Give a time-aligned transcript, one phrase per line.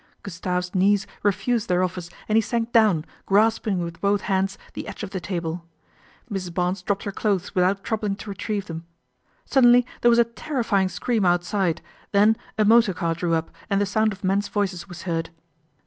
[0.23, 5.03] Gustave's knees refused their office and he sank down, grasping with both hands the edge
[5.03, 5.67] of the table.
[6.31, 6.51] Mrs.
[6.55, 8.87] Barnes dropped her clothes without troubling to retrieve them.
[9.45, 11.83] Suddenly there was a terrifying scream outside,
[12.13, 15.29] then a motor car drew up and the sound of men's voices was heard.